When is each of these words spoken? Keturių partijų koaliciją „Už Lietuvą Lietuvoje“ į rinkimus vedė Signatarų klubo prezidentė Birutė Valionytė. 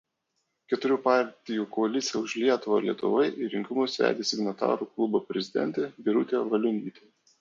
Keturių 0.71 0.95
partijų 1.01 1.65
koaliciją 1.75 2.21
„Už 2.27 2.33
Lietuvą 2.43 2.79
Lietuvoje“ 2.85 3.27
į 3.43 3.49
rinkimus 3.53 4.01
vedė 4.05 4.25
Signatarų 4.31 4.89
klubo 4.95 5.23
prezidentė 5.29 5.91
Birutė 6.09 6.43
Valionytė. 6.57 7.11